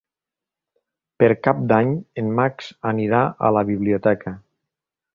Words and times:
Per 1.23 1.29
Cap 1.49 1.59
d'Any 1.73 1.93
en 2.23 2.33
Max 2.41 2.73
anirà 2.95 3.23
a 3.51 3.55
la 3.59 3.67
biblioteca. 3.73 4.39